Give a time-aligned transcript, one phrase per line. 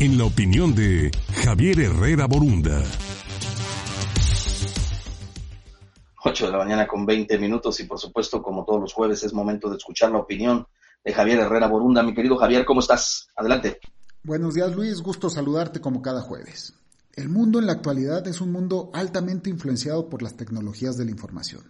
[0.00, 1.10] en la opinión de
[1.44, 2.80] Javier Herrera Borunda.
[6.22, 9.32] 8 de la mañana con 20 minutos y por supuesto, como todos los jueves, es
[9.32, 10.66] momento de escuchar la opinión
[11.04, 12.04] de Javier Herrera Borunda.
[12.04, 13.28] Mi querido Javier, ¿cómo estás?
[13.34, 13.80] Adelante.
[14.22, 16.74] Buenos días Luis, gusto saludarte como cada jueves.
[17.14, 21.10] El mundo en la actualidad es un mundo altamente influenciado por las tecnologías de la
[21.10, 21.62] información.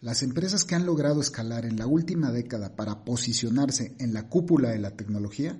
[0.00, 4.70] Las empresas que han logrado escalar en la última década para posicionarse en la cúpula
[4.70, 5.56] de la tecnología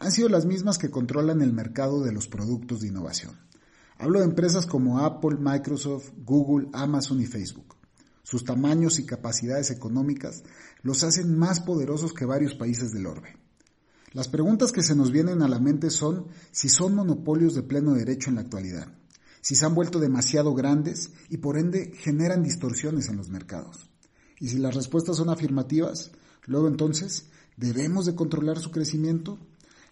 [0.00, 3.38] han sido las mismas que controlan el mercado de los productos de innovación.
[3.98, 7.76] Hablo de empresas como Apple, Microsoft, Google, Amazon y Facebook.
[8.22, 10.42] Sus tamaños y capacidades económicas
[10.82, 13.36] los hacen más poderosos que varios países del orbe.
[14.12, 17.94] Las preguntas que se nos vienen a la mente son si son monopolios de pleno
[17.94, 18.88] derecho en la actualidad,
[19.40, 23.90] si se han vuelto demasiado grandes y por ende generan distorsiones en los mercados.
[24.40, 26.12] Y si las respuestas son afirmativas,
[26.46, 27.26] luego entonces,
[27.56, 29.38] ¿debemos de controlar su crecimiento?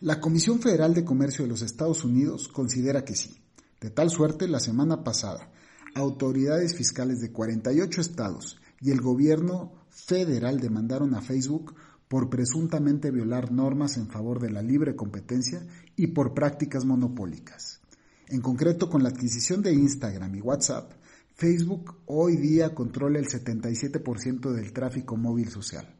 [0.02, 3.36] La Comisión Federal de Comercio de los Estados Unidos considera que sí.
[3.80, 5.52] De tal suerte, la semana pasada,
[5.94, 11.76] autoridades fiscales de 48 estados y el gobierno federal demandaron a Facebook
[12.08, 17.80] por presuntamente violar normas en favor de la libre competencia y por prácticas monopólicas.
[18.26, 20.94] En concreto, con la adquisición de Instagram y WhatsApp,
[21.36, 25.94] Facebook hoy día controla el 77% del tráfico móvil social,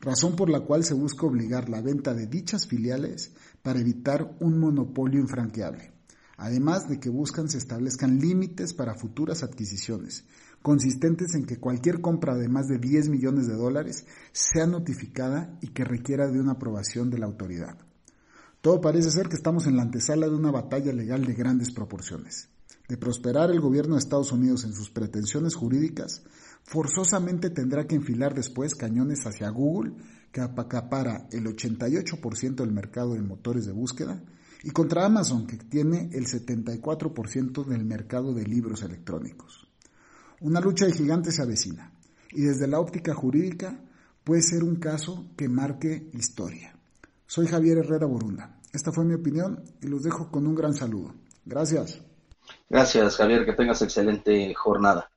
[0.00, 4.58] razón por la cual se busca obligar la venta de dichas filiales para evitar un
[4.58, 5.92] monopolio infranqueable
[6.40, 10.24] además de que buscan se establezcan límites para futuras adquisiciones,
[10.62, 15.68] consistentes en que cualquier compra de más de 10 millones de dólares sea notificada y
[15.68, 17.76] que requiera de una aprobación de la autoridad.
[18.62, 22.48] Todo parece ser que estamos en la antesala de una batalla legal de grandes proporciones.
[22.88, 26.22] De prosperar el gobierno de Estados Unidos en sus pretensiones jurídicas,
[26.70, 29.92] forzosamente tendrá que enfilar después cañones hacia Google,
[30.30, 34.22] que acapara el 88% del mercado de motores de búsqueda,
[34.62, 39.66] y contra Amazon, que tiene el 74% del mercado de libros electrónicos.
[40.42, 41.92] Una lucha de gigantes se avecina,
[42.30, 43.82] y desde la óptica jurídica
[44.22, 46.76] puede ser un caso que marque historia.
[47.26, 48.60] Soy Javier Herrera Borunda.
[48.72, 51.14] Esta fue mi opinión y los dejo con un gran saludo.
[51.44, 52.00] Gracias.
[52.68, 53.44] Gracias, Javier.
[53.44, 55.09] Que tengas excelente jornada.